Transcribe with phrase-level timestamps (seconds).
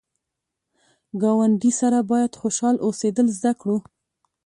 [1.21, 3.77] ګاونډي سره باید خوشحال اوسېدل زده کړو